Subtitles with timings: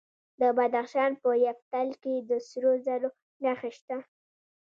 [0.39, 3.09] د بدخشان په یفتل کې د سرو زرو
[3.43, 3.97] نښې شته.